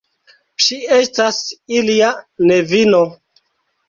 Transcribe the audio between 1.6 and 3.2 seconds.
ilia nevino.